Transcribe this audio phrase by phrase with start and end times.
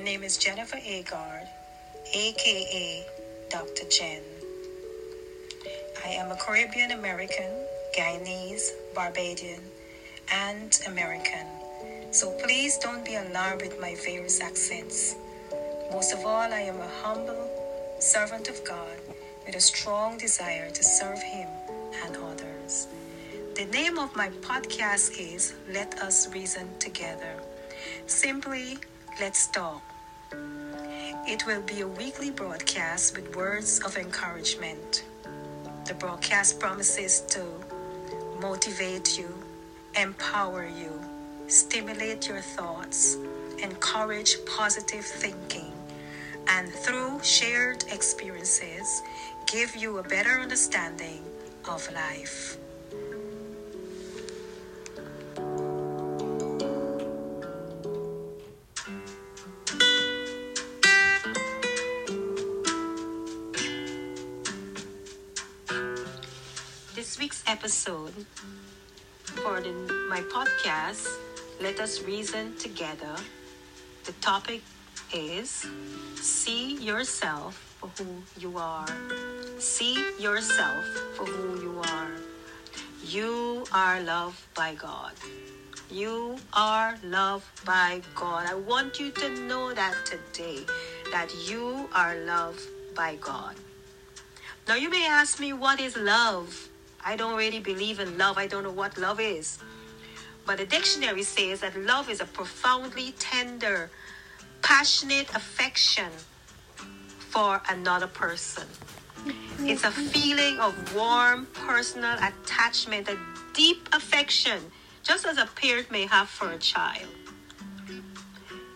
[0.00, 1.46] name is Jennifer Agard,
[2.14, 3.06] aka
[3.50, 3.84] Dr.
[3.90, 4.22] Jen.
[6.04, 7.50] I am a Caribbean American,
[7.96, 9.60] Guyanese, Barbadian,
[10.32, 11.46] and American.
[12.12, 15.16] So please don't be alarmed with my various accents.
[15.92, 17.50] Most of all, I am a humble
[17.98, 18.96] servant of God
[19.44, 21.48] with a strong desire to serve Him
[22.04, 22.86] and others.
[23.54, 27.34] The name of my podcast is Let Us Reason Together.
[28.06, 28.78] Simply,
[29.18, 29.82] let's talk.
[31.26, 35.04] It will be a weekly broadcast with words of encouragement.
[35.86, 37.44] The broadcast promises to
[38.40, 39.32] motivate you,
[39.96, 40.92] empower you,
[41.48, 43.16] stimulate your thoughts,
[43.62, 45.72] encourage positive thinking,
[46.48, 49.02] and through shared experiences,
[49.46, 51.22] give you a better understanding
[51.68, 52.58] of life.
[67.10, 68.14] This week's episode
[69.42, 69.72] for the,
[70.08, 71.08] my podcast,
[71.60, 73.16] Let Us Reason Together,
[74.04, 74.62] the topic
[75.12, 75.66] is
[76.14, 78.86] See Yourself for Who You Are.
[79.58, 80.84] See yourself
[81.16, 82.12] for who you are.
[83.04, 85.14] You are loved by God.
[85.90, 88.46] You are loved by God.
[88.48, 90.60] I want you to know that today,
[91.10, 92.62] that you are loved
[92.94, 93.56] by God.
[94.68, 96.69] Now, you may ask me, what is love?
[97.04, 98.38] I don't really believe in love.
[98.38, 99.58] I don't know what love is.
[100.46, 103.90] But the dictionary says that love is a profoundly tender,
[104.62, 106.10] passionate affection
[107.18, 108.64] for another person.
[109.60, 113.18] It's a feeling of warm personal attachment, a
[113.52, 114.58] deep affection,
[115.02, 117.08] just as a parent may have for a child.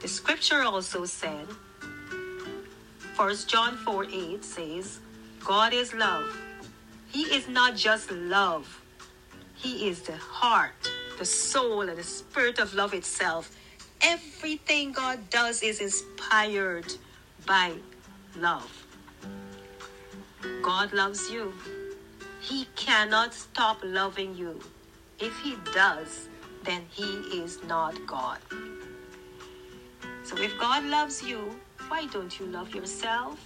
[0.00, 1.46] The scripture also said,
[3.16, 5.00] 1 John 4 8 says,
[5.44, 6.26] God is love.
[7.14, 8.82] He is not just love,
[9.54, 13.54] He is the heart, the soul, and the spirit of love itself.
[14.02, 16.92] Everything God does is inspired
[17.46, 17.74] by
[18.36, 18.68] love.
[20.60, 21.54] God loves you.
[22.40, 24.58] He cannot stop loving you.
[25.20, 26.28] If He does,
[26.64, 27.04] then He
[27.42, 28.40] is not God.
[30.24, 31.54] So if God loves you,
[31.86, 33.38] why don't you love yourself?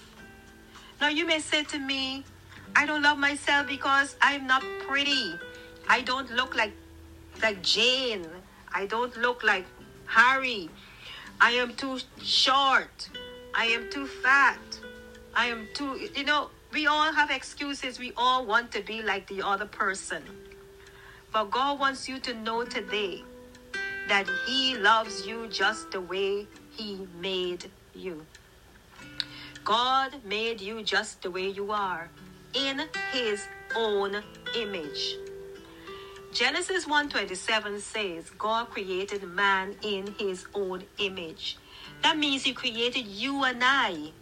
[1.03, 2.25] Now you may say to me,
[2.75, 5.35] I don't love myself because I'm not pretty.
[5.89, 6.73] I don't look like
[7.43, 8.27] like Jane.
[8.73, 9.65] I don't look like
[10.07, 10.69] Harry.
[11.41, 13.09] I am too short.
[13.55, 14.59] I am too fat.
[15.35, 17.99] I am too you know, we all have excuses.
[17.99, 20.23] We all want to be like the other person.
[21.33, 23.23] But God wants you to know today
[24.09, 28.25] that He loves you just the way He made you.
[29.65, 32.09] God made you just the way you are
[32.55, 32.83] in
[33.13, 34.23] his own
[34.57, 35.17] image.
[36.33, 41.57] Genesis 1:27 says God created man in his own image.
[42.03, 44.13] That means he created you and I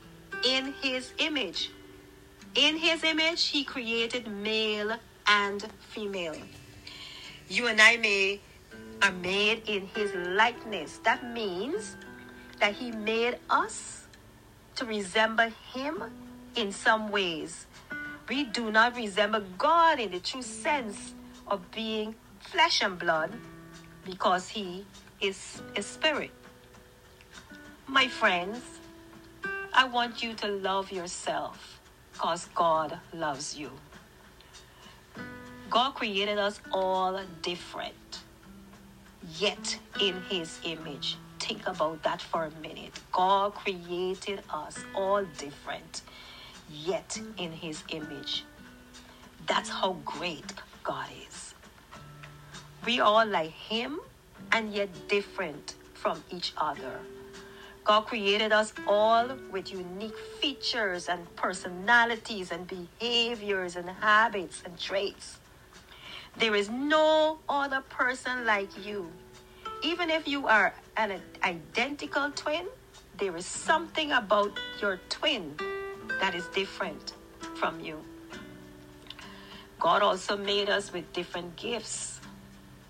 [0.44, 1.70] in his image.
[2.54, 6.36] In his image he created male and female.
[7.48, 8.41] You and I may
[9.03, 10.98] are made in his likeness.
[11.04, 11.97] That means
[12.60, 14.06] that he made us
[14.76, 16.03] to resemble him
[16.54, 17.66] in some ways.
[18.28, 21.14] We do not resemble God in the true sense
[21.47, 23.32] of being flesh and blood
[24.04, 24.84] because he
[25.20, 26.31] is a spirit.
[27.86, 28.60] My friends,
[29.72, 31.81] I want you to love yourself
[32.12, 33.70] because God loves you.
[35.70, 38.22] God created us all different,
[39.38, 41.16] yet in his image
[41.47, 42.98] think about that for a minute.
[43.12, 46.03] God created us all different,
[46.71, 48.44] yet in his image.
[49.47, 50.53] That's how great
[50.83, 51.54] God is.
[52.84, 54.01] We are like him
[54.53, 57.01] and yet different from each other.
[57.84, 65.39] God created us all with unique features and personalities and behaviors and habits and traits.
[66.36, 69.10] There is no other person like you.
[69.83, 72.66] Even if you are an identical twin,
[73.18, 75.54] there is something about your twin
[76.20, 77.14] that is different
[77.56, 78.03] from you.
[79.78, 82.20] God also made us with different gifts.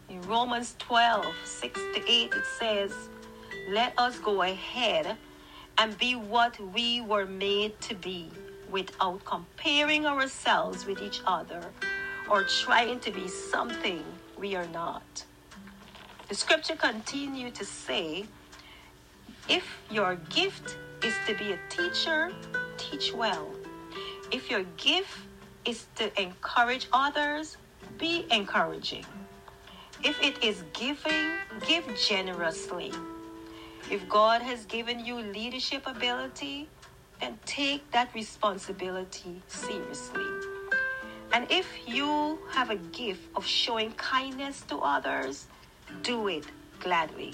[0.09, 2.93] In Romans 12 6 to 8, it says,
[3.69, 5.17] Let us go ahead
[5.79, 8.31] and be what we were made to be
[8.71, 11.63] without comparing ourselves with each other
[12.31, 14.03] or trying to be something
[14.39, 15.25] we are not.
[16.29, 18.27] The scripture continued to say,
[19.49, 22.33] If your gift is to be a teacher,
[22.77, 23.49] teach well.
[24.33, 25.19] If your gift
[25.65, 27.57] is to encourage others,
[27.99, 29.05] be encouraging.
[30.05, 31.37] If it is giving,
[31.67, 32.93] give generously.
[33.91, 36.69] If God has given you leadership ability,
[37.21, 40.27] then take that responsibility seriously.
[41.33, 45.47] And if you have a gift of showing kindness to others,
[46.03, 46.45] do it
[46.81, 47.33] gladly.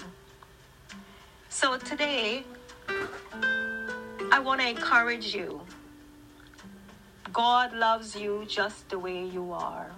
[1.49, 2.43] So today,
[4.33, 5.61] I want to encourage you.
[7.31, 9.91] God loves you just the way you are.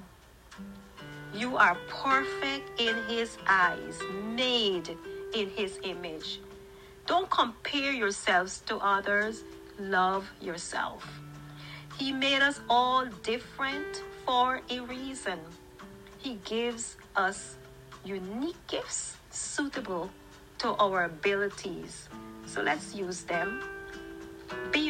[1.33, 3.97] You are perfect in His eyes,
[4.35, 4.89] made
[5.33, 6.41] in His image.
[7.05, 9.45] Don't compare yourselves to others,
[9.79, 11.07] love yourself.
[11.97, 15.39] He made us all different for a reason.
[16.17, 17.55] He gives us
[18.03, 20.09] unique gifts suitable
[20.57, 22.09] to our abilities.
[22.45, 23.74] So let's use them.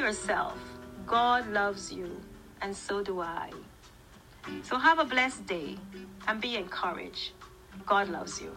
[0.05, 0.53] Yourself.
[1.07, 2.21] God loves you,
[2.61, 3.49] and so do I.
[4.61, 5.77] So have a blessed day
[6.27, 7.31] and be encouraged.
[7.87, 8.55] God loves you.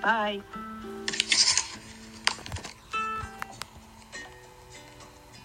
[0.00, 0.40] Bye.